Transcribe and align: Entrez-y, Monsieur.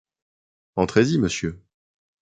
Entrez-y, 0.77 1.19
Monsieur. 1.19 1.63